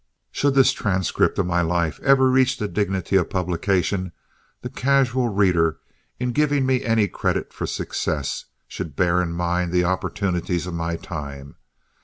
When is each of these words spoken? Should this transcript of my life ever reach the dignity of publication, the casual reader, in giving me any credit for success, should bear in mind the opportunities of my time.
Should 0.31 0.55
this 0.55 0.71
transcript 0.73 1.37
of 1.37 1.45
my 1.45 1.61
life 1.61 1.99
ever 1.99 2.27
reach 2.27 2.57
the 2.57 2.67
dignity 2.67 3.17
of 3.17 3.29
publication, 3.29 4.13
the 4.63 4.69
casual 4.71 5.29
reader, 5.29 5.77
in 6.19 6.31
giving 6.31 6.65
me 6.65 6.83
any 6.83 7.07
credit 7.07 7.53
for 7.53 7.67
success, 7.67 8.45
should 8.67 8.95
bear 8.95 9.21
in 9.21 9.31
mind 9.33 9.71
the 9.71 9.83
opportunities 9.83 10.65
of 10.65 10.73
my 10.73 10.95
time. 10.95 11.55